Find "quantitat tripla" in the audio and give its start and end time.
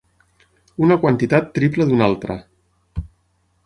1.03-1.89